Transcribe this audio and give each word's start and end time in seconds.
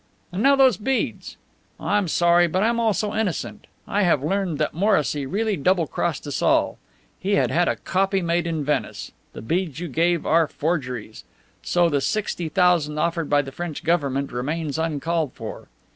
And 0.31 0.41
now 0.41 0.55
those 0.55 0.77
beads. 0.77 1.37
I'm 1.79 2.07
sorry, 2.07 2.47
but 2.47 2.63
I'm 2.63 2.79
also 2.79 3.13
innocent. 3.13 3.67
I 3.87 4.01
have 4.01 4.23
learned 4.23 4.57
that 4.57 4.73
Morrissy 4.73 5.27
really 5.27 5.55
double 5.55 5.85
crossed 5.85 6.25
us 6.25 6.41
all. 6.41 6.79
He 7.19 7.35
had 7.35 7.51
had 7.51 7.67
a 7.67 7.75
copy 7.75 8.19
made 8.23 8.47
in 8.47 8.65
Venice. 8.65 9.11
The 9.33 9.43
beads 9.43 9.79
you 9.79 9.91
have 9.95 10.25
are 10.25 10.47
forgeries. 10.47 11.23
So 11.61 11.87
the 11.87 12.01
sixty 12.01 12.49
thousand 12.49 12.97
offered 12.97 13.29
by 13.29 13.43
the 13.43 13.51
French 13.51 13.83
Government 13.83 14.31
remains 14.31 14.79
uncalled 14.79 15.33
for. 15.33 15.67